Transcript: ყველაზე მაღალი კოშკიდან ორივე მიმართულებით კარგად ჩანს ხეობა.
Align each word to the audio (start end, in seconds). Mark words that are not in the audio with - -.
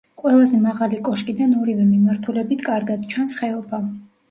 ყველაზე 0.21 0.61
მაღალი 0.61 0.97
კოშკიდან 1.07 1.53
ორივე 1.59 1.85
მიმართულებით 1.91 2.67
კარგად 2.73 3.07
ჩანს 3.15 3.39
ხეობა. 3.45 3.85